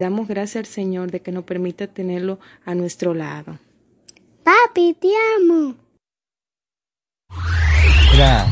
[0.00, 3.58] Damos gracias al Señor de que nos permita tenerlo a nuestro lado.
[4.44, 5.74] Papi, te amo.
[8.12, 8.46] Mira,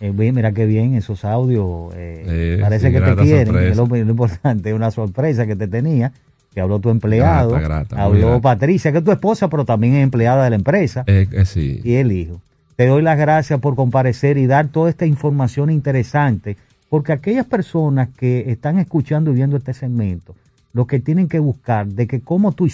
[0.00, 1.90] eh, mira qué bien esos audios.
[1.96, 3.56] Eh, parece que te quieren.
[3.56, 6.12] Es lo, importante, es una sorpresa que te tenía.
[6.52, 7.58] Que habló tu empleado,
[7.96, 11.02] habló Patricia, que es tu esposa, pero también es empleada de la empresa.
[11.06, 11.80] Eh, sí.
[11.82, 12.42] Y el hijo.
[12.76, 16.58] Te doy las gracias por comparecer y dar toda esta información interesante,
[16.90, 20.36] porque aquellas personas que están escuchando y viendo este segmento,
[20.74, 22.66] lo que tienen que buscar de que cómo tú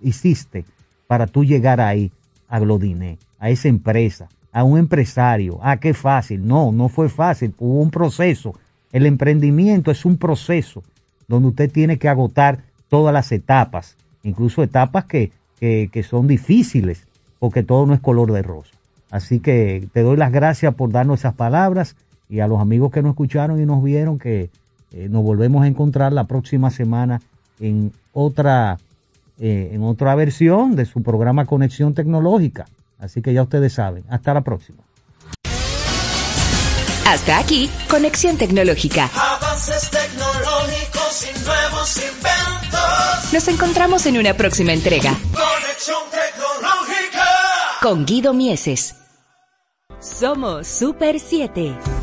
[0.00, 0.64] hiciste
[1.08, 2.12] para tú llegar ahí,
[2.48, 5.58] a Glodiné, a esa empresa, a un empresario.
[5.62, 6.46] Ah, qué fácil.
[6.46, 8.54] No, no fue fácil, hubo un proceso.
[8.92, 10.84] El emprendimiento es un proceso
[11.26, 17.06] donde usted tiene que agotar todas las etapas, incluso etapas que, que, son difíciles,
[17.38, 18.72] porque todo no es color de rosa.
[19.10, 21.96] Así que te doy las gracias por darnos esas palabras
[22.28, 24.50] y a los amigos que nos escucharon y nos vieron que
[24.92, 27.20] eh, nos volvemos a encontrar la próxima semana
[27.60, 28.78] en otra,
[29.38, 32.66] eh, en otra versión de su programa Conexión Tecnológica.
[32.98, 34.04] Así que ya ustedes saben.
[34.08, 34.82] Hasta la próxima.
[37.06, 39.08] Hasta aquí, Conexión Tecnológica.
[39.14, 43.32] Avances tecnológicos y nuevos inventos.
[43.32, 45.12] Nos encontramos en una próxima entrega.
[45.12, 47.24] Conexión Tecnológica.
[47.80, 48.96] Con Guido Mieses.
[50.00, 51.95] Somos Super 7.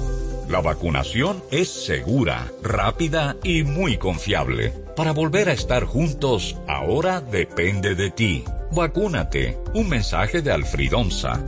[0.50, 4.72] La vacunación es segura, rápida y muy confiable.
[4.96, 8.44] Para volver a estar juntos, ahora depende de ti.
[8.72, 9.58] Vacúnate.
[9.74, 11.44] Un mensaje de Alfridonza.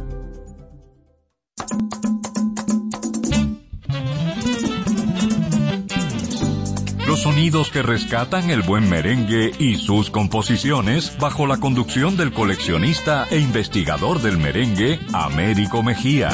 [7.08, 13.26] Los sonidos que rescatan el buen merengue y sus composiciones bajo la conducción del coleccionista
[13.30, 16.30] e investigador del merengue, Américo Mejía.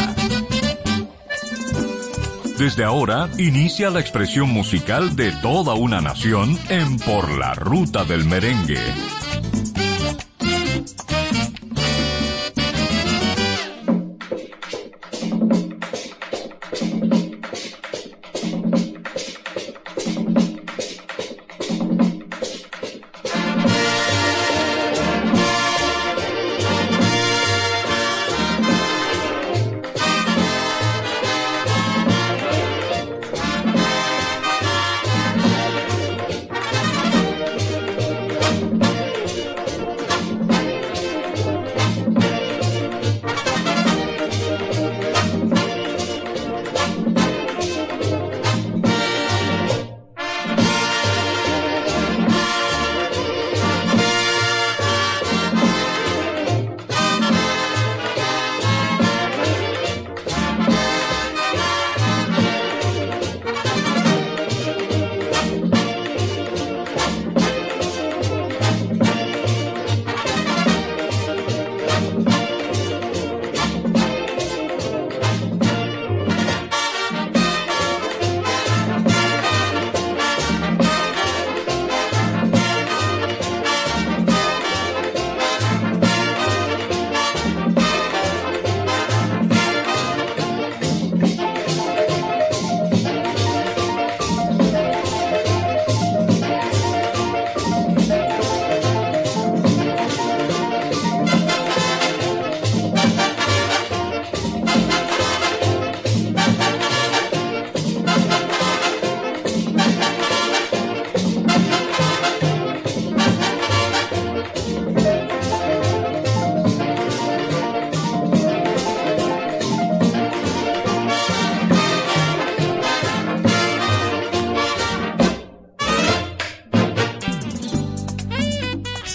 [2.61, 8.23] Desde ahora inicia la expresión musical de toda una nación en Por la Ruta del
[8.25, 8.77] Merengue.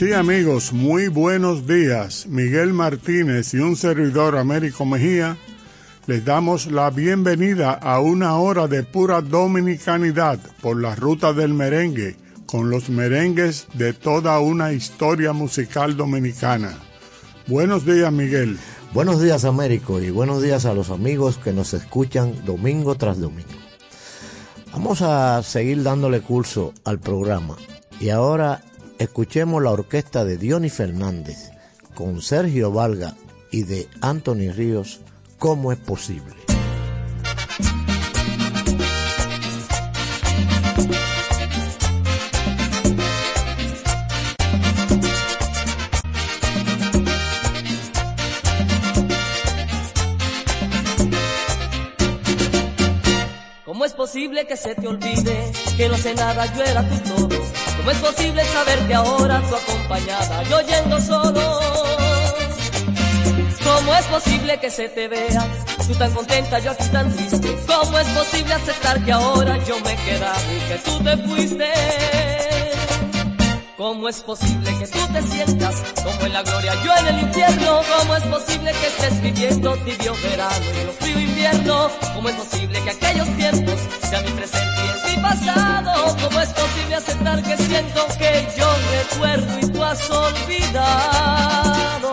[0.07, 2.29] Sí, amigos, muy buenos días.
[2.29, 5.37] Miguel Martínez y un servidor Américo Mejía
[6.07, 12.15] les damos la bienvenida a una hora de pura dominicanidad por la ruta del merengue,
[12.47, 16.79] con los merengues de toda una historia musical dominicana.
[17.49, 18.59] Buenos días, Miguel.
[18.95, 23.49] Buenos días, Américo, y buenos días a los amigos que nos escuchan domingo tras domingo.
[24.71, 27.57] Vamos a seguir dándole curso al programa.
[27.99, 28.63] Y ahora
[28.99, 31.51] escuchemos la orquesta de Diony Fernández
[31.95, 33.15] con Sergio Valga
[33.51, 35.01] y de Anthony Ríos,
[35.39, 36.46] ¿Cómo es posible?
[54.17, 54.27] Posible?
[54.27, 57.29] posible que se te olvide que no sé nada, yo era tu todo?
[57.77, 61.61] ¿Cómo es posible saber que ahora tú acompañada, yo yendo solo?
[63.63, 65.47] ¿Cómo es posible que se te vea
[65.87, 67.57] tú tan contenta, yo aquí tan triste?
[67.67, 72.36] ¿Cómo es posible aceptar que ahora yo me he quedado y que tú te fuiste?
[73.77, 77.83] ¿Cómo es posible que tú te sientas como en la gloria, yo en el infierno?
[77.99, 81.91] ¿Cómo es posible que estés viviendo tibio verano y lo frío invierno?
[82.15, 83.79] ¿Cómo es posible que aquellos tiempos
[84.09, 86.17] sean mi presente y es mi pasado?
[86.23, 88.67] ¿Cómo es posible aceptar que siento que yo
[88.99, 92.13] recuerdo y tú has olvidado?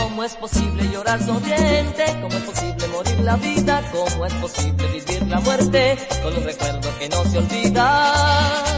[0.00, 2.06] ¿Cómo es posible llorar sonriente?
[2.20, 3.84] ¿Cómo es posible morir la vida?
[3.92, 8.74] ¿Cómo es posible vivir la muerte con un recuerdo que no se olvida?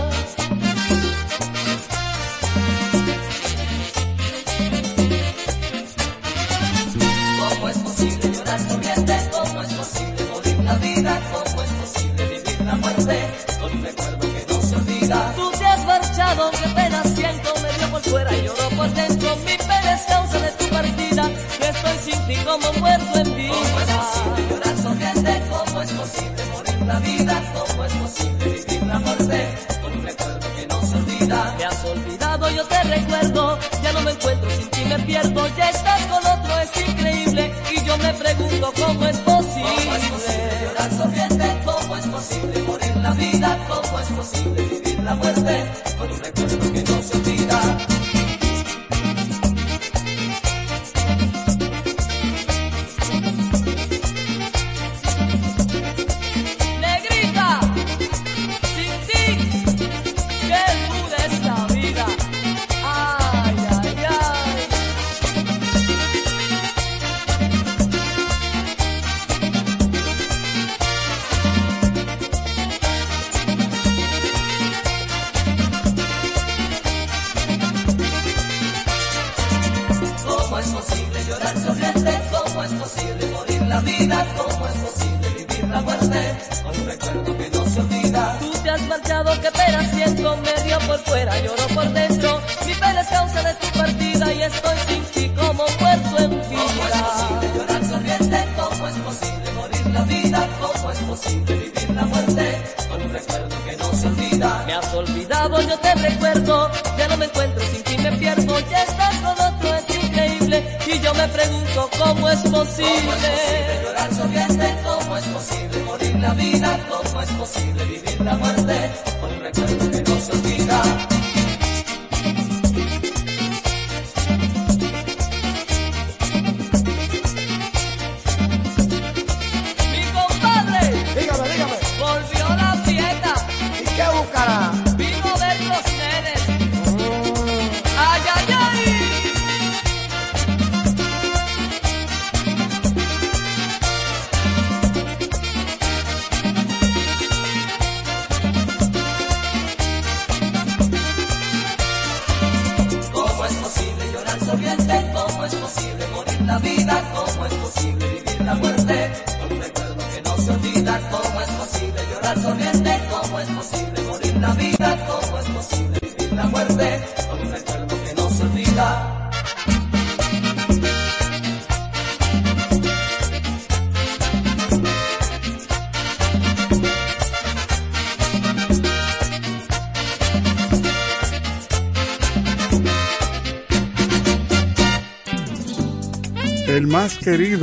[18.07, 19.37] Me dio por fuera y lloro por dentro.
[19.37, 21.31] Mi pena es causa de tu partida,
[21.61, 23.55] y estoy sin ti como muerto en vida.
[23.55, 25.43] ¿Cómo es posible llorar sonriente?
[25.51, 27.53] ¿Cómo es posible morir la vida?
[27.55, 29.49] ¿Cómo es posible vivir la muerte
[29.83, 31.55] con un recuerdo que no se olvida?
[31.59, 35.71] Me has olvidado, yo te recuerdo, ya no me encuentro sin ti, me pierdo, ya
[35.71, 36.06] estás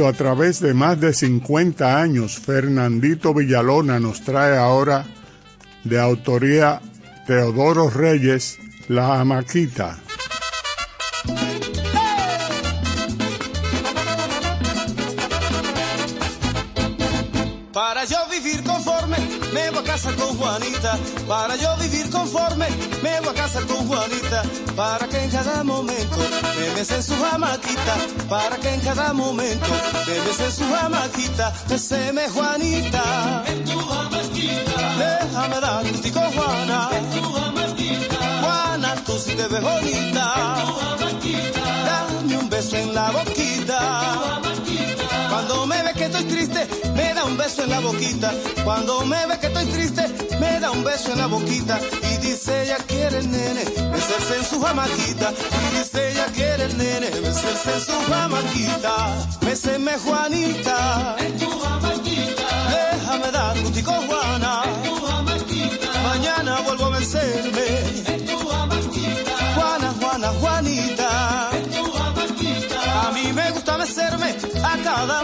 [0.01, 5.05] a través de más de 50 años, Fernandito Villalona, nos trae ahora
[5.83, 6.81] de autoría
[7.27, 8.57] Teodoro Reyes,
[8.87, 10.02] La Amaquita.
[26.83, 27.95] Me besen su jamaquita.
[28.29, 29.67] Para que en cada momento
[30.05, 31.53] me besen su jamaquita.
[31.69, 33.43] Beseme Juanita.
[33.47, 34.75] En tu jamaquita.
[34.97, 36.89] Déjame dar gustico, Juana.
[36.91, 38.17] En tu jamaquita.
[38.41, 40.25] Juana, tú sí te ves bonita.
[40.35, 41.92] En tu jamaquita.
[42.53, 44.39] Beso en la boquita.
[45.27, 48.31] Cuando me ve que estoy triste, me da un beso en la boquita.
[48.63, 50.03] Cuando me ve que estoy triste,
[50.39, 51.79] me da un beso en la boquita.
[52.11, 55.33] Y dice ella quiere el nene, besarse en su jamaquita.
[55.63, 58.93] Y dice ella quiere el nene, besarse en su jamaquita.
[59.41, 61.15] Béseme Juanita.
[61.17, 62.47] En tu jamaquita.
[62.69, 64.52] déjame dar gustico Juana.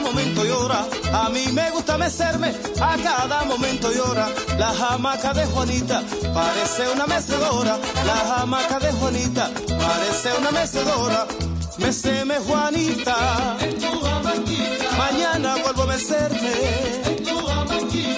[0.10, 0.88] Momento y hora.
[1.14, 4.28] A mí me gusta mecerme a cada momento y hora.
[4.58, 6.02] La hamaca de Juanita
[6.34, 7.78] parece una mecedora.
[8.06, 11.28] La hamaca de Juanita parece una mecedora.
[11.78, 13.58] Meceme Juanita.
[14.98, 16.54] Mañana vuelvo a mecerme.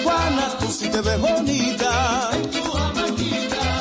[0.02, 2.30] Juana, tú sí te ves bonita.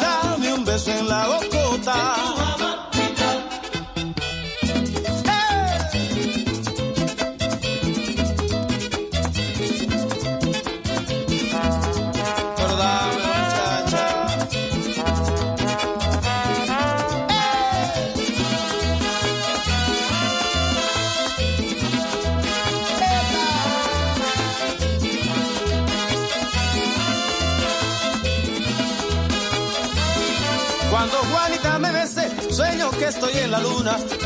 [0.01, 2.40] Dame un beso en la bocota.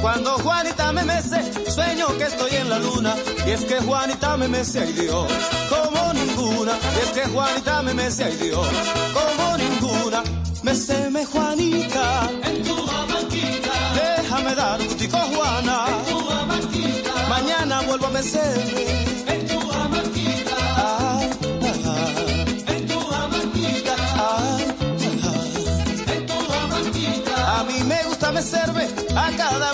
[0.05, 3.15] Cuando Juanita me mece, sueño que estoy en la luna.
[3.47, 5.31] Y es que Juanita me mece, ay Dios,
[5.67, 6.73] como ninguna.
[6.95, 8.67] Y es que Juanita me mece, ay Dios,
[9.15, 10.21] como ninguna.
[10.61, 13.71] Meceme Juanita, en tu amanquita.
[13.95, 17.11] Déjame dar un gustico Juana, en tu amanquita.
[17.27, 18.85] Mañana vuelvo a mecerme,
[19.25, 20.55] en tu amanquita.
[21.17, 21.29] Ay,
[21.63, 22.65] ay, ay.
[22.75, 23.95] En tu amanquita.
[24.37, 24.65] Ay,
[27.57, 29.65] a mí me gusta mecerme a cada.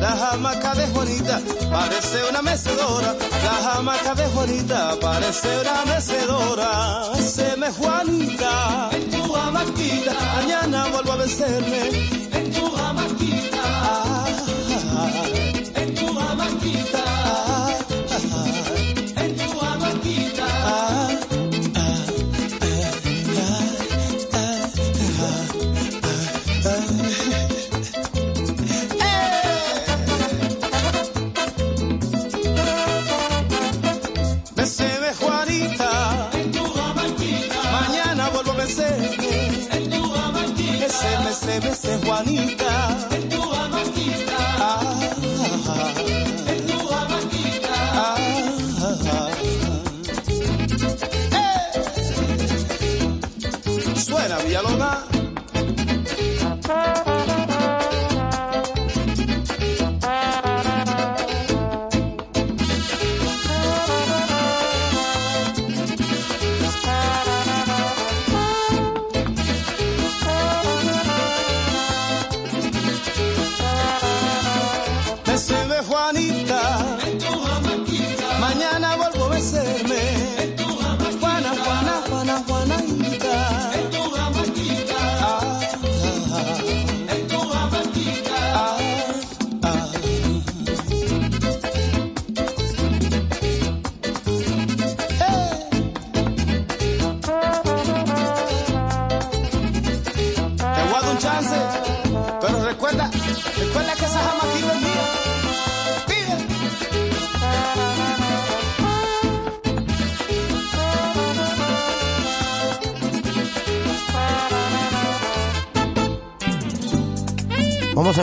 [0.00, 3.14] La hamaca de Juanita parece una mecedora.
[3.44, 7.02] La hamaca de Juanita parece una mecedora.
[7.18, 10.12] Se me Juanita en tu hamaquita.
[10.34, 11.88] Mañana vuelvo a vencerme
[12.32, 13.62] en tu hamaquita.
[13.64, 15.45] Ah, en tu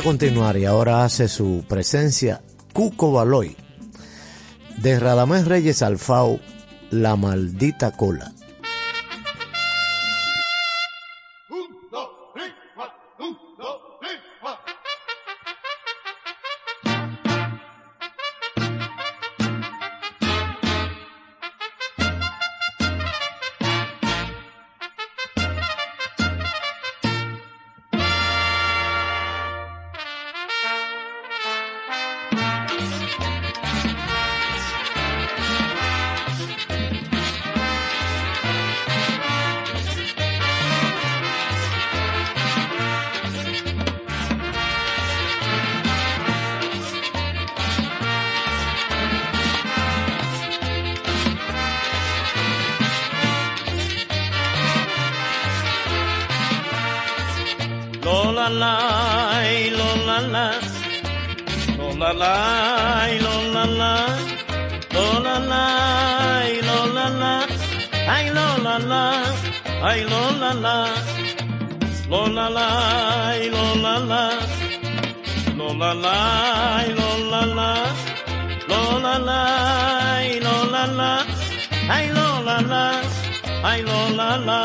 [0.04, 2.42] continuar y ahora hace su presencia
[2.74, 3.56] Cuco Baloy
[4.80, 6.42] de Radamés Reyes Alfao,
[6.92, 8.33] La Maldita Cola.
[58.44, 59.40] Lola la,
[59.78, 60.46] lola la,
[61.78, 62.34] lola la,
[63.24, 63.94] lola la,
[64.92, 65.64] lola la,
[66.68, 67.34] lola la,
[68.14, 69.04] ay lola la,
[69.82, 70.76] ay lola la,
[72.10, 72.68] lola la,
[73.56, 74.26] lola la,
[75.56, 76.14] lola la,
[77.00, 77.72] lola la,
[78.68, 79.42] lola la,
[80.44, 81.12] lola la,
[81.96, 82.86] ay lo la la,
[83.64, 84.62] ay lo la la.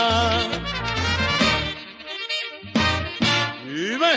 [3.79, 4.13] Y ve.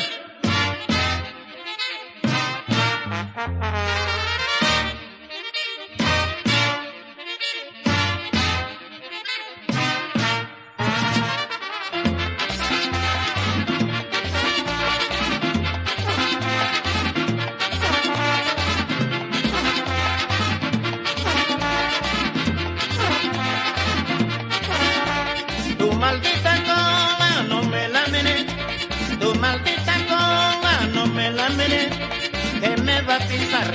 [33.32, 33.70] Pisar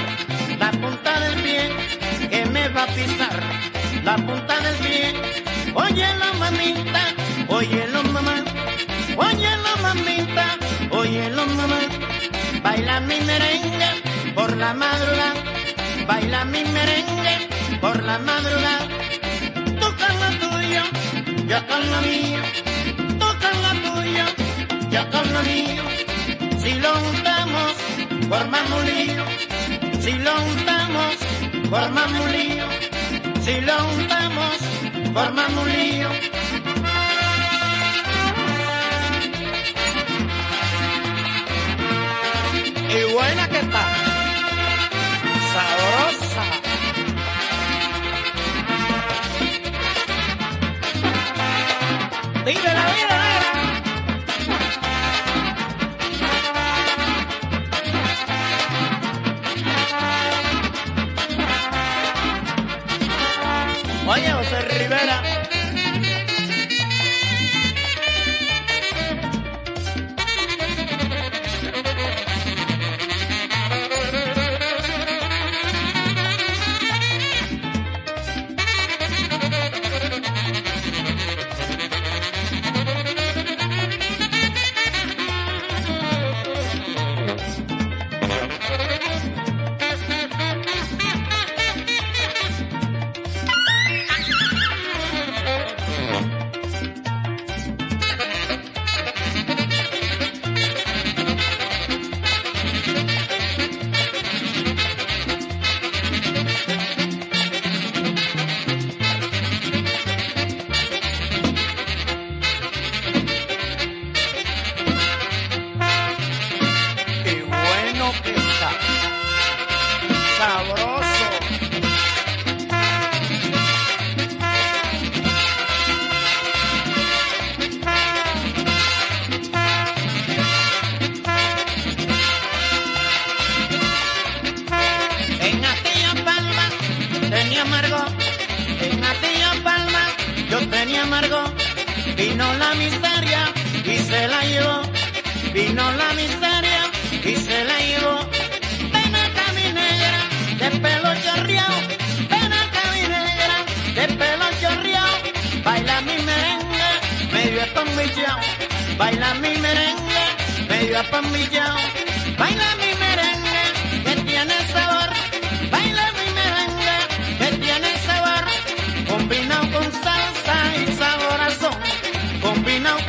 [0.59, 1.63] la punta del pie,
[2.31, 3.37] que me va a pisar
[4.05, 5.15] la punta del pie.
[5.75, 7.03] Óyelo mamita,
[7.49, 8.37] óyelo mamá,
[9.17, 10.47] óyelo mamita,
[10.91, 11.81] óyelo mamá,
[12.63, 13.91] baila mi merengue
[14.35, 15.43] por la madrugada,
[16.07, 17.35] baila mi merengue
[17.81, 18.87] por la madrugada.
[19.81, 20.83] Tú con lo tuyo,
[21.51, 22.43] yo con lo mío,
[23.21, 24.25] tú con lo tuyo,
[24.91, 25.83] yo con lo mío.
[26.63, 27.73] Si lo juntamos,
[28.29, 29.25] formamos un lío.
[30.01, 31.17] Si lo juntamos,
[31.71, 32.67] formamos un lío.
[33.45, 34.57] Si lo juntamos,
[35.13, 36.09] formamos un lío.
[42.89, 43.85] Y buena que está,
[45.53, 46.45] sabrosa.
[52.47, 53.26] Vive la vida,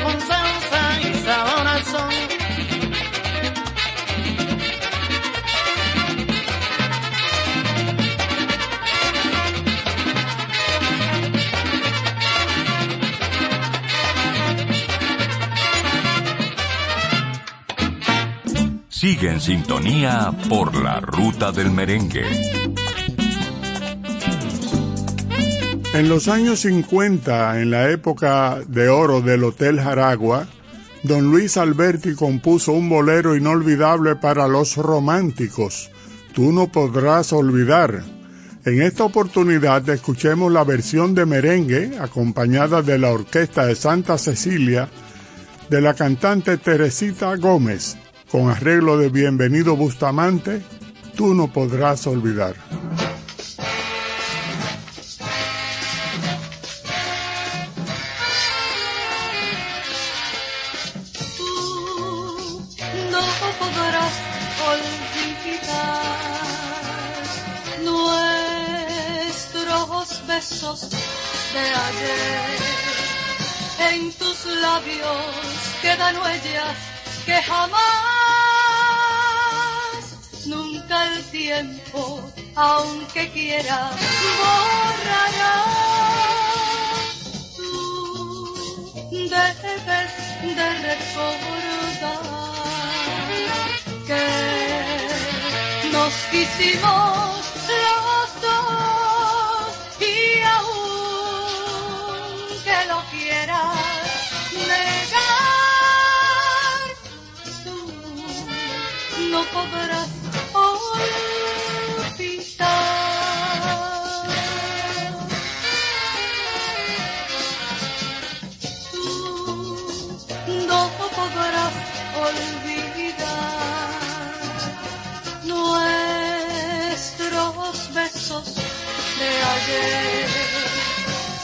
[0.04, 2.08] con y.
[18.90, 22.57] Sigue en sintonía por la ruta del merengue.
[25.98, 30.48] En los años 50, en la época de oro del Hotel Jaragua,
[31.02, 35.90] don Luis Alberti compuso un bolero inolvidable para los románticos.
[36.36, 38.04] Tú no podrás olvidar.
[38.64, 44.90] En esta oportunidad escuchemos la versión de merengue acompañada de la Orquesta de Santa Cecilia
[45.72, 47.98] de la cantante Teresita Gómez
[48.30, 50.62] con arreglo de Bienvenido Bustamante.
[51.16, 52.54] Tú no podrás olvidar.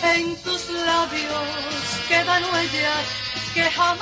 [0.04, 1.48] En tus labios
[2.08, 3.06] quedan huellas
[3.54, 4.00] que jamás,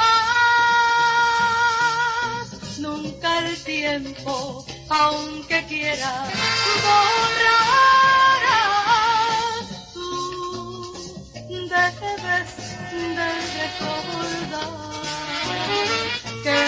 [2.79, 6.25] nunca el tiempo, aunque quiera,
[6.83, 8.61] borrará.
[9.93, 10.89] Tú
[11.69, 12.49] debes
[13.17, 13.29] de
[13.61, 14.71] recordar
[16.43, 16.61] que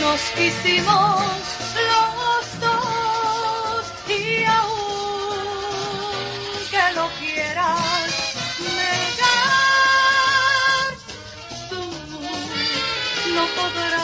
[0.00, 1.44] nos quisimos
[13.72, 14.03] no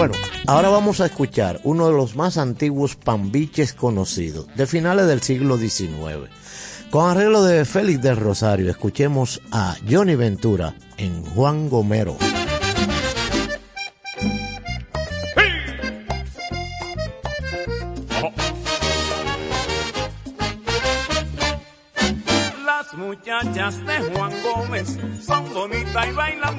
[0.00, 0.14] Bueno,
[0.46, 5.58] ahora vamos a escuchar uno de los más antiguos pambiches conocidos, de finales del siglo
[5.58, 6.30] XIX.
[6.90, 12.16] Con arreglo de Félix del Rosario, escuchemos a Johnny Ventura en Juan Gomero.
[22.64, 26.49] Las muchachas de Juan Gómez son bonitas y bailan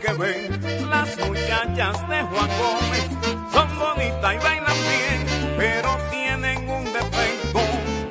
[0.00, 0.88] que ven.
[0.88, 3.08] Las muchachas de Juan Gómez
[3.52, 7.60] son bonitas y bailan bien, pero tienen un defecto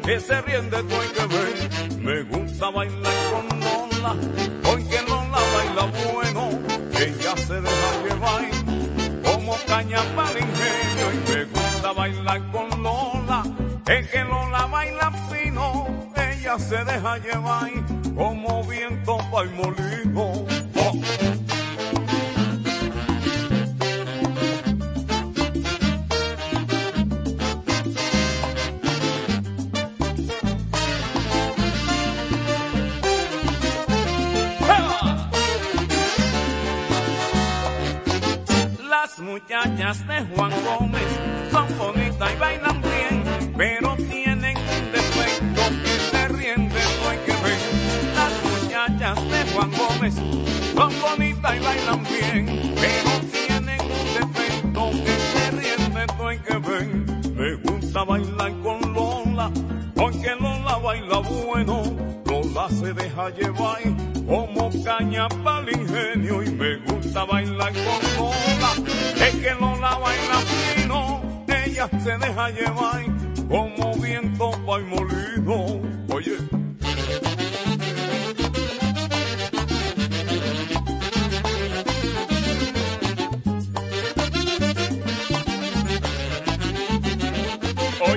[0.05, 2.03] que se ríen de todo que ven.
[2.03, 4.15] Me gusta bailar con Lola,
[4.63, 6.49] porque Lola baila bueno,
[6.93, 8.49] ella se deja llevar
[9.23, 13.43] como caña para ingenio y me gusta bailar con Lola,
[13.87, 17.71] es que Lola baila fino, ella se deja llevar
[18.15, 19.88] como viento para el molino.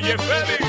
[0.02, 0.61] Oye, Félix.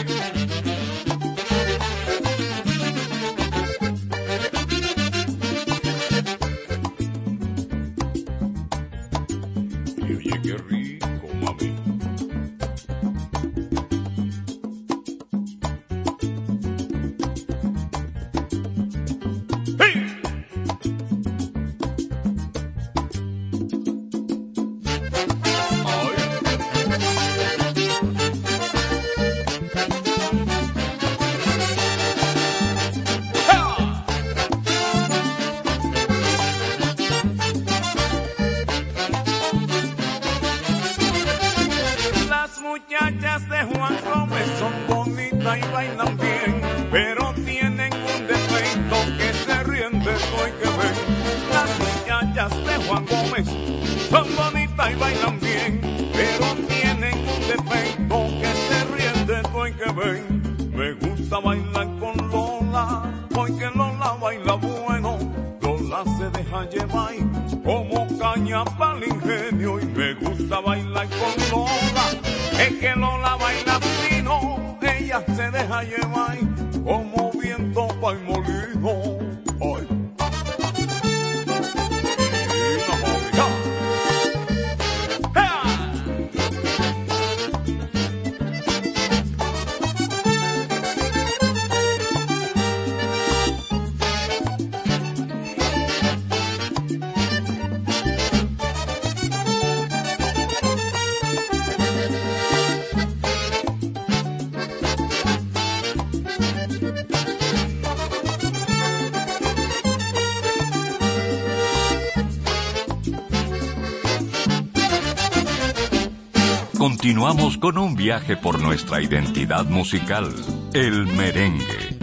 [116.83, 120.35] Continuamos con un viaje por nuestra identidad musical,
[120.73, 121.97] el merengue.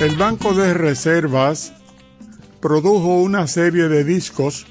[0.00, 1.74] El Banco de Reservas
[2.60, 4.64] produjo una serie de discos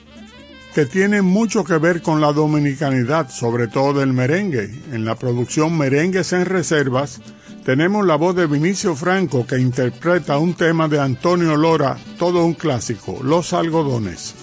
[0.73, 4.63] que tienen mucho que ver con la dominicanidad, sobre todo el merengue.
[4.91, 7.21] En la producción Merengues en Reservas
[7.63, 12.55] tenemos la voz de Vinicio Franco que interpreta un tema de Antonio Lora, todo un
[12.55, 14.40] clásico, Los algodones.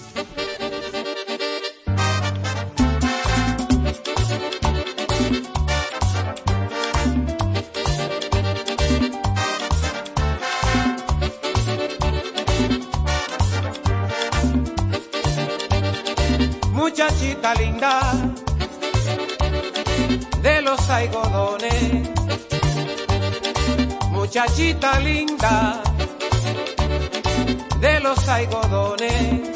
[24.59, 25.81] Muchachita linda
[27.79, 29.51] de los algodones,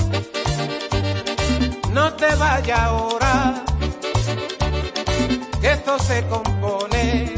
[1.90, 3.64] no te vaya ahora,
[5.60, 7.34] que esto se compone,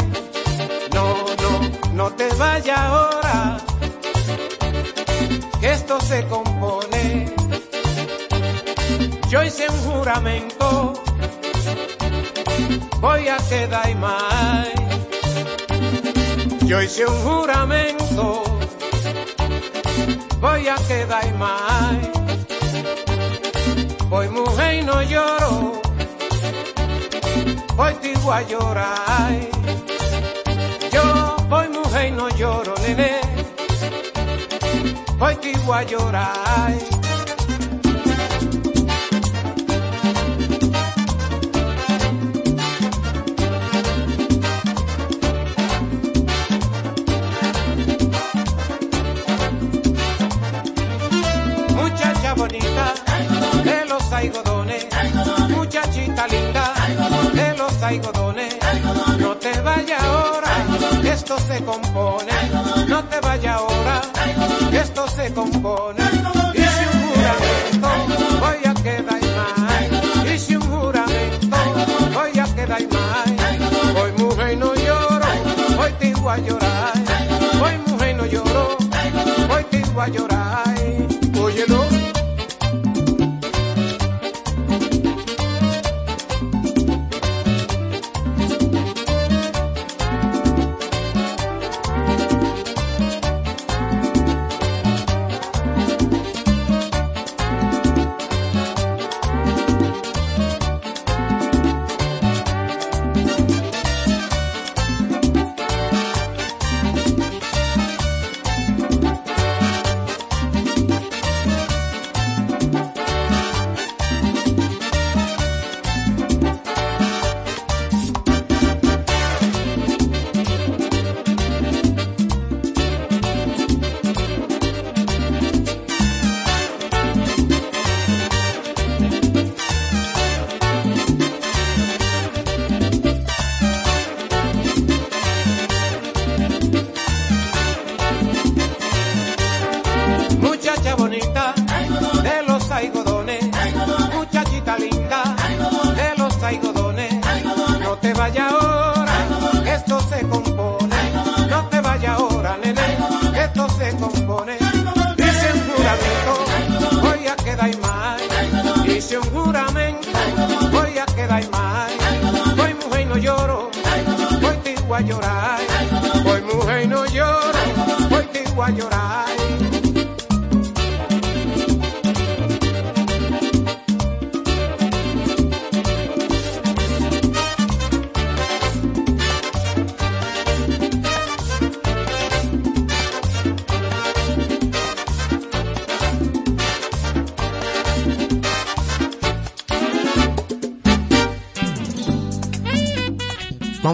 [0.93, 3.57] no, no, no te vaya ahora,
[5.59, 7.35] que esto se compone.
[9.31, 10.93] Yo hice un juramento,
[13.01, 14.64] voy a quedar mal.
[16.67, 18.43] Yo hice un juramento,
[20.41, 22.13] voy a quedar mal.
[24.09, 25.83] Voy mujer y no lloro,
[27.77, 29.33] voy tigo a llorar.
[30.91, 33.21] Yo voy mujer y no lloro, nene,
[35.19, 37.04] voy tigo a llorar.
[61.55, 61.84] Que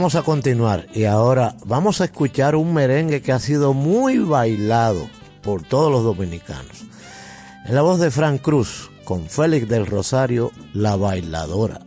[0.01, 5.11] vamos a continuar y ahora vamos a escuchar un merengue que ha sido muy bailado
[5.43, 6.87] por todos los dominicanos.
[7.67, 11.83] En la voz de Frank Cruz, con Félix del Rosario, La Bailadora.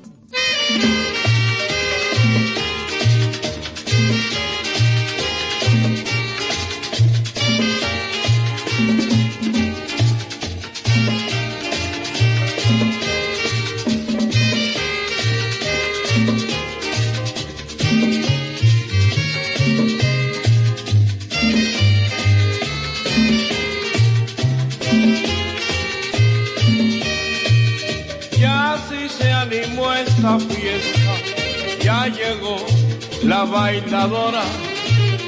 [33.53, 34.43] Bailadora,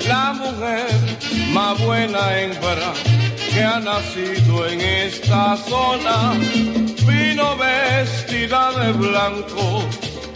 [0.08, 0.88] la mujer
[1.54, 2.96] más buena en verdad
[3.54, 6.34] que ha nacido en esta zona.
[7.06, 9.84] Vino vestida de blanco,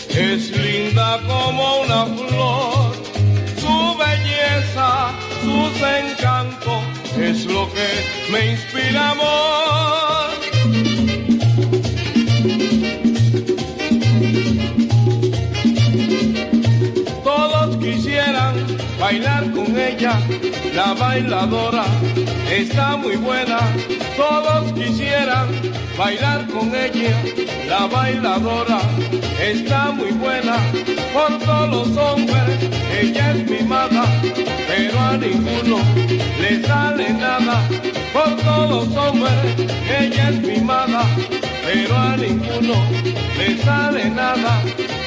[0.09, 2.95] es linda como una flor.
[3.61, 5.11] Su belleza,
[5.43, 6.83] sus encantos,
[7.17, 7.89] es lo que
[8.31, 10.38] me inspira amor.
[19.09, 20.19] Bailar con ella,
[20.75, 21.83] la bailadora
[22.47, 23.57] está muy buena.
[24.15, 25.47] Todos quisieran
[25.97, 27.17] bailar con ella,
[27.67, 28.79] la bailadora
[29.41, 30.57] está muy buena.
[31.11, 32.59] Por todos los hombres,
[33.01, 34.05] ella es mimada,
[34.67, 35.77] pero a ninguno
[36.41, 37.67] le sale nada.
[38.13, 39.33] Por todos los hombres,
[39.99, 41.01] ella es mimada,
[41.65, 42.75] pero a ninguno
[43.39, 44.98] le sale nada.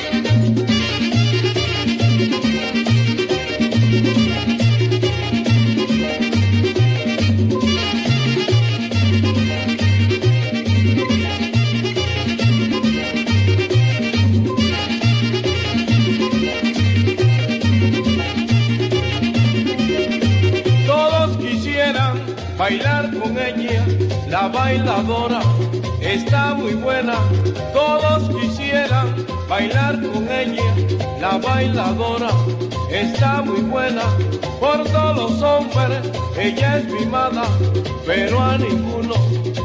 [27.73, 30.75] Todos quisieran bailar con ella,
[31.21, 32.31] la bailadora
[32.91, 34.03] está muy buena.
[34.61, 37.45] Por todos los hombres, ella es mimada,
[38.07, 39.15] pero a ninguno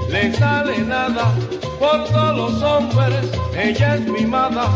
[0.10, 1.32] le sale nada.
[1.80, 4.70] Por todos los hombres, ella es mimada,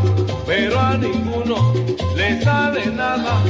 [0.45, 1.73] pero a ninguno
[2.15, 3.41] le sale nada.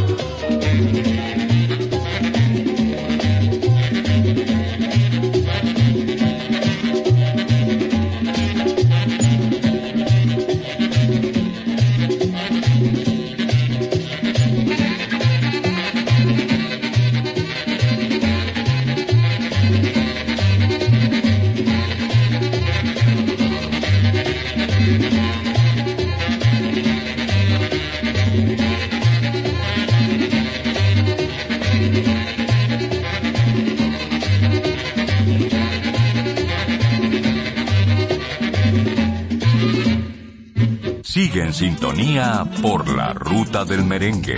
[41.53, 44.37] Sintonía por la ruta del merengue.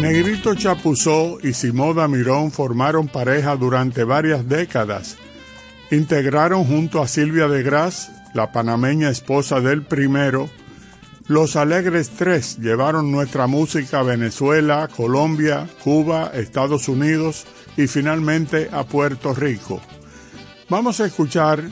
[0.00, 5.16] Negrito Chapuzó y Simoda Mirón formaron pareja durante varias décadas.
[5.90, 10.48] Integraron junto a Silvia de Gras, la panameña esposa del primero,
[11.26, 17.46] los Alegres Tres llevaron nuestra música a Venezuela, Colombia, Cuba, Estados Unidos
[17.78, 19.80] y finalmente a Puerto Rico.
[20.68, 21.62] Vamos a escuchar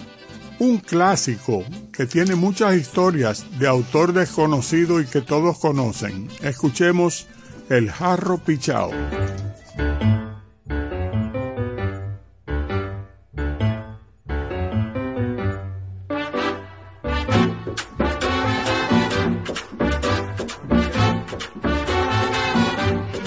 [0.59, 6.29] un clásico que tiene muchas historias de autor desconocido y que todos conocen.
[6.43, 7.29] Escuchemos
[7.69, 8.91] El Jarro Pichao.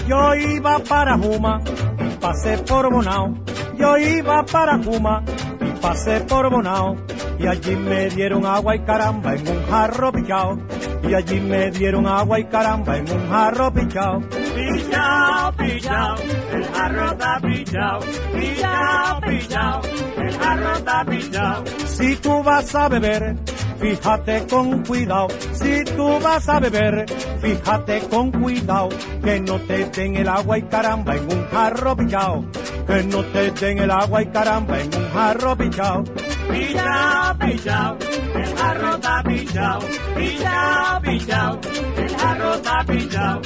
[0.07, 1.61] Yo iba para Juma
[2.19, 3.35] pasé por Bonao.
[3.77, 5.23] Yo iba para Juma
[5.81, 6.95] pasé por Bonao.
[7.37, 10.57] Y allí me dieron agua y caramba en un jarro picao.
[11.07, 14.21] Y allí me dieron agua y caramba en un jarro picao.
[14.55, 16.15] Pichao, pichao,
[16.53, 17.99] el jarro está pichao.
[18.33, 19.81] Pichao, pichao,
[20.17, 21.63] el jarro está pichao.
[21.85, 23.35] Si tú vas a beber,
[23.79, 25.27] fíjate con cuidado.
[25.51, 27.05] Si tú vas a beber,
[27.41, 28.89] fíjate con cuidado.
[29.23, 32.45] Que no te den el agua y caramba en un jarro pichao.
[32.87, 36.03] Que no te den el agua y caramba en un jarro pichao.
[36.51, 37.97] Pichao, pichao,
[38.35, 39.79] el jarro está pichao.
[40.15, 41.59] Pichao, pichao,
[41.97, 43.41] el jarro está pichao.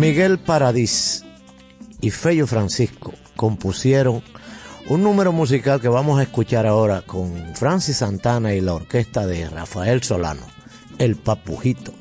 [0.00, 1.26] Miguel Paradis
[2.00, 4.22] y Fello Francisco compusieron
[4.88, 9.46] un número musical que vamos a escuchar ahora con Francis Santana y la orquesta de
[9.50, 10.46] Rafael Solano,
[10.96, 11.92] El Papujito.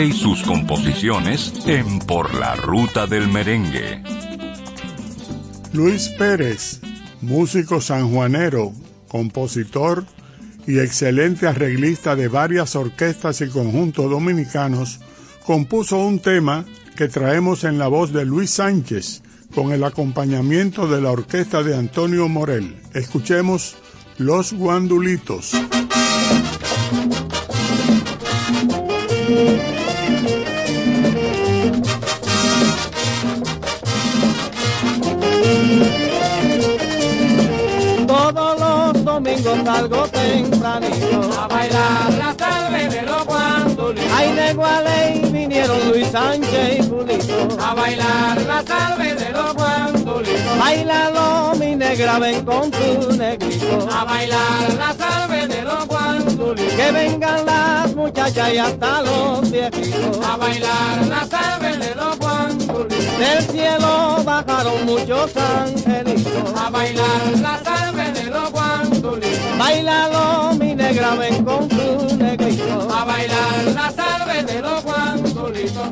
[0.00, 4.02] Y sus composiciones en Por la Ruta del Merengue.
[5.74, 6.80] Luis Pérez,
[7.20, 8.72] músico sanjuanero,
[9.08, 10.06] compositor
[10.66, 15.00] y excelente arreglista de varias orquestas y conjuntos dominicanos,
[15.44, 16.64] compuso un tema
[16.96, 19.22] que traemos en la voz de Luis Sánchez
[19.54, 22.76] con el acompañamiento de la orquesta de Antonio Morel.
[22.94, 23.76] Escuchemos
[24.16, 25.52] Los Guandulitos.
[39.64, 44.12] Salgo tempranito a bailar la salve de los guandulitos.
[44.14, 50.58] Ay, de Gualey vinieron Luis Sánchez y Julito a bailar la salve de los guandulitos.
[50.58, 56.74] Bailalo, mi negra, ven con tu negrito a bailar la salve de los guandulitos.
[56.74, 63.18] Que vengan las muchachas y hasta los viejitos a bailar la salve de los guandulitos.
[63.18, 67.91] Del cielo bajaron muchos angelitos a bailar la salve de los
[69.62, 75.88] Bailalo, mi negra, ven con tu negrito a bailar la salve de los guandulitos.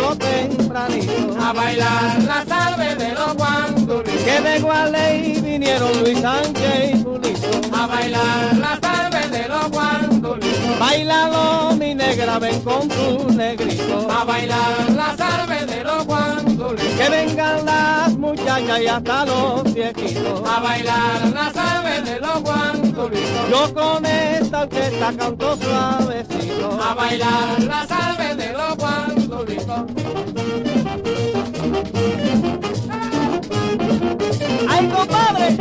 [0.00, 4.22] Salgo tempranito a bailar la salve de los guandulitos.
[4.24, 8.89] Que de Gualey vinieron Luis Sánchez y Julito a bailar la salve
[9.30, 9.60] de los.
[10.80, 16.96] Bailalo, mi negra, ven con tu negrito a bailar la salve de los guandulitos.
[16.98, 23.50] Que vengan las muchachas y hasta los viejitos a bailar la salve de los guandulitos.
[23.50, 29.80] Yo con esta orquesta canto suavecito a bailar la salve de los guandulitos.
[34.68, 34.88] ¡Ay!
[34.88, 35.56] ¡Compadre,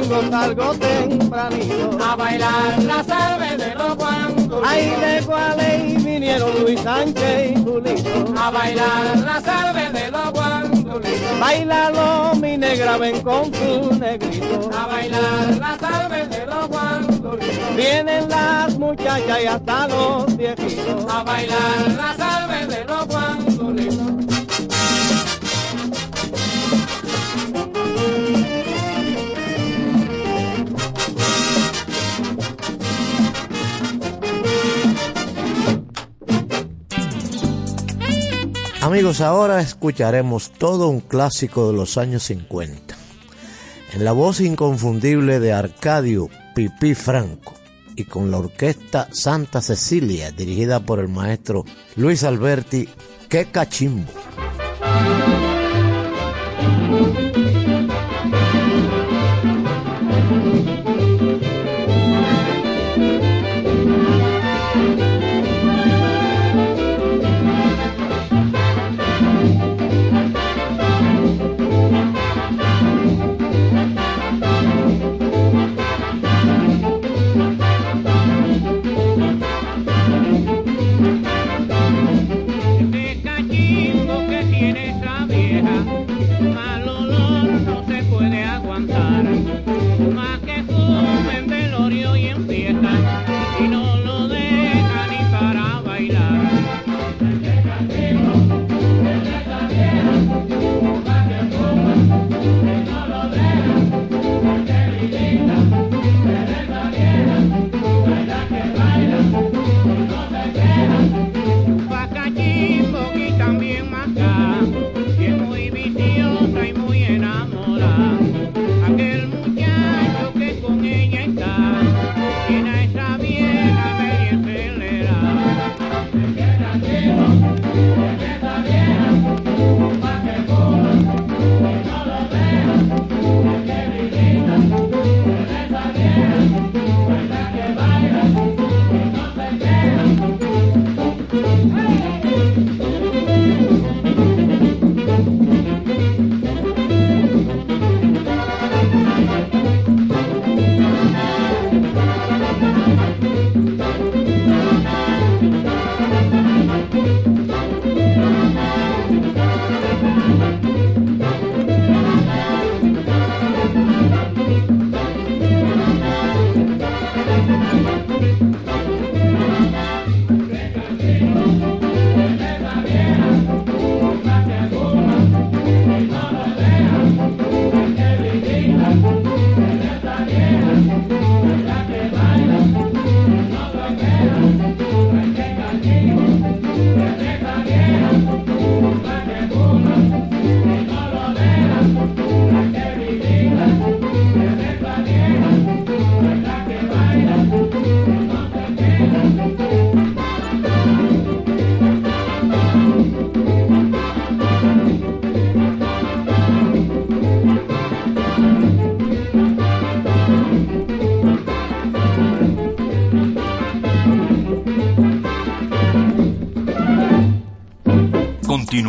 [0.00, 4.62] los domingos salgo tempranito a bailar la salve de los guandulitos.
[4.64, 11.40] Ay, de vinieron Luis Sánchez y Julito a bailar la salve de los guandulitos.
[11.40, 17.76] Bailalo, mi negra, ven con tu negrito a bailar la salve de los guandulitos.
[17.76, 24.25] Vienen las muchachas y hasta los viejitos a bailar la salve de los guandulitos.
[38.86, 42.94] Amigos, ahora escucharemos todo un clásico de los años 50.
[43.94, 47.54] En la voz inconfundible de Arcadio Pipí Franco
[47.96, 51.64] y con la orquesta Santa Cecilia dirigida por el maestro
[51.96, 52.88] Luis Alberti,
[53.28, 54.12] ¡qué cachimbo!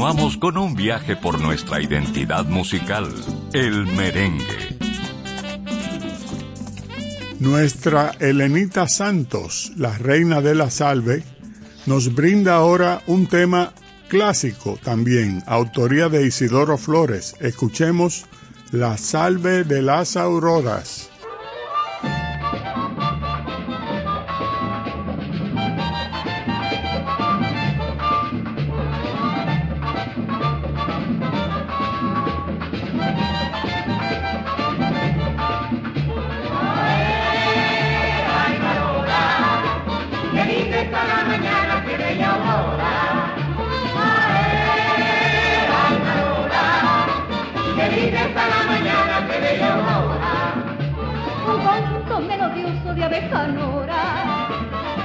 [0.08, 3.14] Continuamos con un viaje por nuestra identidad musical,
[3.51, 4.78] el merengue.
[7.41, 11.24] Nuestra Elenita Santos, la reina de la salve,
[11.88, 13.74] nos brinda ahora un tema
[14.08, 17.36] clásico también, autoría de Isidoro Flores.
[17.41, 18.28] Escuchemos
[18.72, 20.97] La salve de las auroras.
[53.22, 53.30] De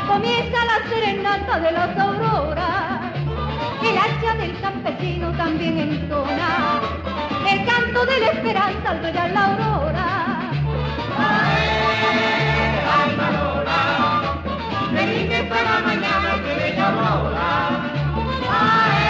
[0.06, 3.12] comienza la serenata de las auroras.
[3.82, 6.80] El hacha del campesino también entona
[7.48, 10.08] el canto de la esperanza al brillar la aurora.
[14.94, 17.48] Qué linda está la mañana, qué bella aurora.
[18.50, 19.06] Ay,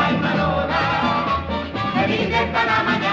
[0.00, 0.82] ay, Marola.
[1.94, 3.03] Qué linda está la mañana,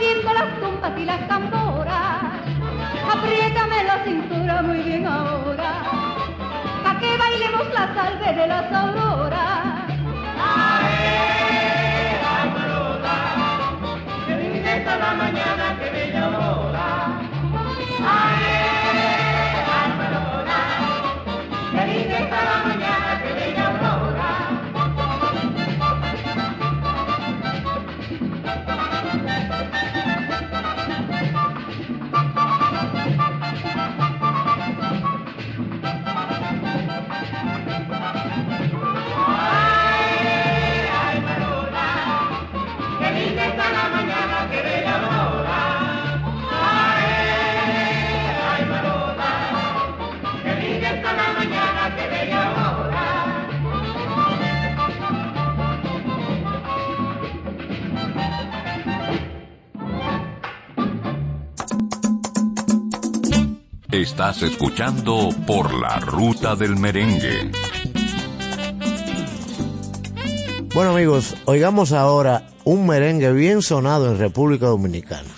[0.00, 2.22] moviendo las tumbas y las tamboras.
[3.12, 5.82] Apriétame la cintura muy bien ahora,
[6.82, 9.84] pa' que bailemos la salve de las auroras.
[10.38, 10.96] Ay,
[12.54, 13.18] Marola,
[14.26, 16.88] qué linda está la mañana, qué bella aurora.
[18.02, 18.49] Ay,
[64.20, 67.50] Estás escuchando por la ruta del merengue.
[70.74, 75.30] Bueno amigos, oigamos ahora un merengue bien sonado en República Dominicana,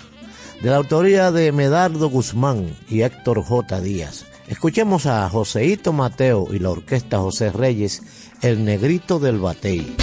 [0.61, 3.79] de la autoría de Medardo Guzmán y Héctor J.
[3.79, 4.25] Díaz.
[4.49, 8.03] Escuchemos a Joseito Mateo y la orquesta José Reyes,
[8.41, 9.95] El Negrito del Batey.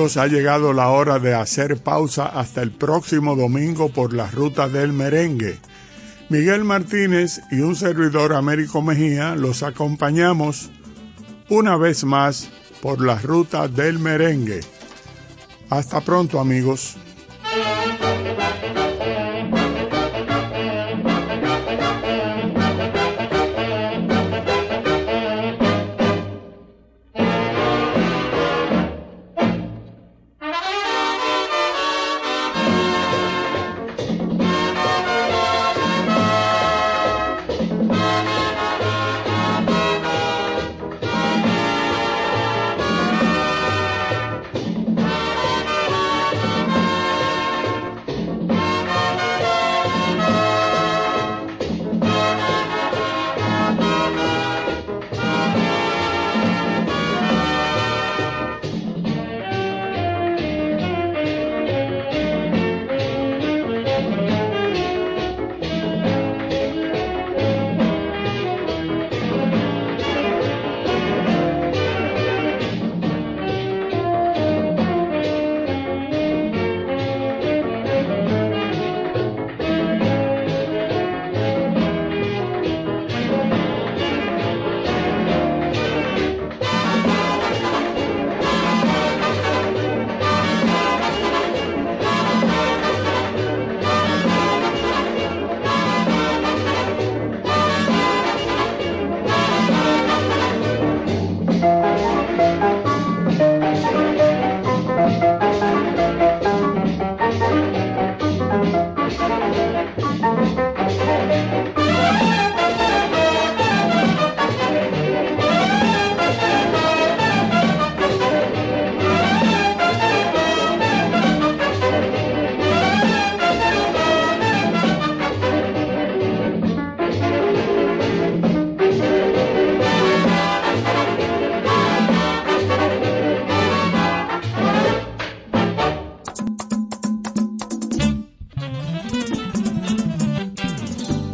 [0.00, 4.94] Ha llegado la hora de hacer pausa hasta el próximo domingo por la ruta del
[4.94, 5.58] merengue.
[6.30, 10.70] Miguel Martínez y un servidor Américo Mejía los acompañamos
[11.50, 12.48] una vez más
[12.80, 14.60] por la ruta del merengue.
[15.68, 16.96] Hasta pronto amigos.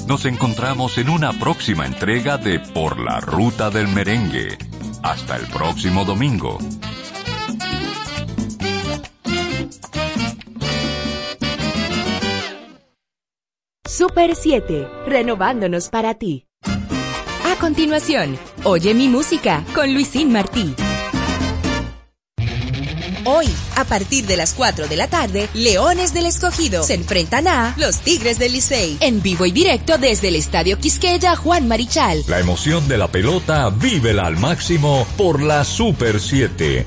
[0.06, 4.56] Nos encontramos en una próxima entrega de Por la Ruta del Merengue.
[5.02, 6.58] Hasta el próximo domingo.
[13.88, 16.46] Super 7, renovándonos para ti.
[16.62, 18.38] A continuación,
[18.68, 20.74] Oye mi música con Luisín Martí.
[23.24, 23.46] Hoy,
[23.76, 28.00] a partir de las 4 de la tarde, Leones del Escogido se enfrentan a los
[28.00, 32.24] Tigres del Licey en vivo y directo desde el Estadio Quisqueya Juan Marichal.
[32.26, 36.86] La emoción de la pelota vívela al máximo por la Super 7.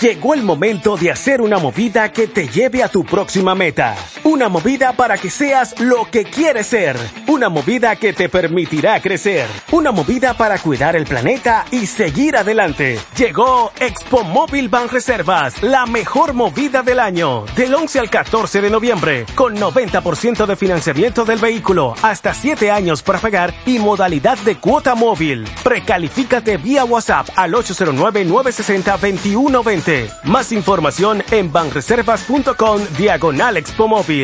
[0.00, 3.94] Llegó el momento de hacer una movida que te lleve a tu próxima meta.
[4.34, 6.98] Una movida para que seas lo que quieres ser.
[7.28, 9.46] Una movida que te permitirá crecer.
[9.70, 12.98] Una movida para cuidar el planeta y seguir adelante.
[13.16, 17.44] Llegó Expo Móvil Ban Reservas, la mejor movida del año.
[17.54, 23.04] Del 11 al 14 de noviembre, con 90% de financiamiento del vehículo, hasta 7 años
[23.04, 25.46] para pagar y modalidad de cuota móvil.
[25.62, 30.10] Precalifícate vía WhatsApp al 809-960-2120.
[30.24, 34.23] Más información en banreservas.com diagonal Expo Móvil.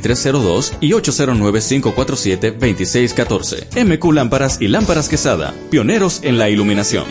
[0.00, 3.84] 809-687-2302 y 809-547-2614.
[3.84, 7.04] MQ Lámparas y Lámparas Quesada, pioneros en la iluminación.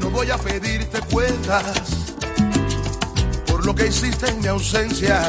[0.00, 1.64] No voy a pedirte cuentas
[3.48, 5.20] por lo que hiciste en mi ausencia.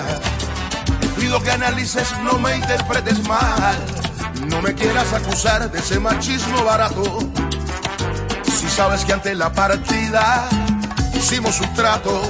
[1.01, 3.77] Te pido que analices, no me interpretes mal.
[4.47, 7.19] No me quieras acusar de ese machismo barato.
[8.43, 10.47] Si sabes que ante la partida
[11.15, 12.21] hicimos un trato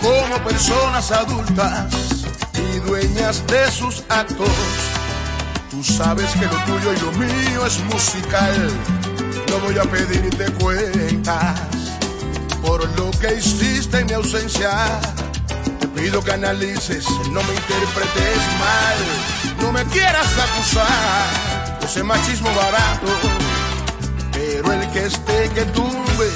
[0.00, 1.92] como personas adultas
[2.54, 4.48] y dueñas de sus actos.
[5.70, 8.70] Tú sabes que lo tuyo y lo mío es musical.
[9.54, 11.60] No voy a pedirte cuentas
[12.60, 14.98] por lo que hiciste en mi ausencia.
[15.78, 19.60] Te pido que analices, no me interpretes mal.
[19.60, 23.06] No me quieras acusar de ese machismo barato.
[24.32, 26.28] Pero el que esté que tumbe,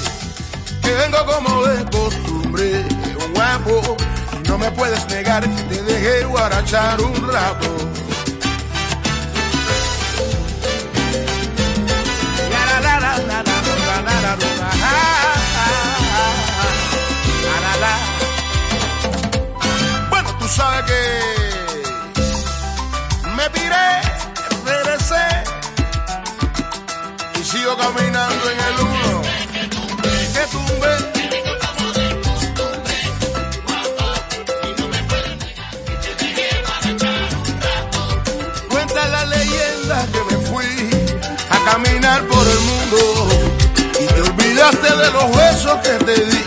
[0.81, 2.85] que vengo como de costumbre,
[3.33, 3.97] guapo.
[4.47, 7.88] No me puedes negar te dejé guarachar un rato.
[20.09, 21.01] Bueno, tú sabes que
[23.35, 24.01] me piré,
[24.65, 25.25] regresé
[27.39, 29.21] y sigo caminando en el uno.
[30.33, 30.93] Que tumbé.
[38.69, 40.89] Cuenta la leyenda que me fui
[41.49, 42.48] a caminar por
[44.71, 46.43] te de los besos que te di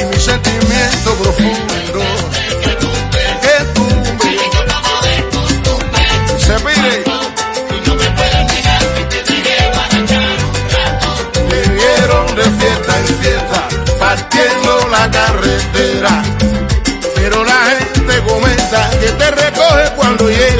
[0.00, 2.00] y mi sentimiento profundo.
[3.42, 4.06] Que tumbe
[6.38, 7.04] se pide.
[11.50, 16.22] Vivieron de fiesta en fiesta partiendo la carretera.
[17.14, 20.55] Pero la gente comenta que te recoge cuando llega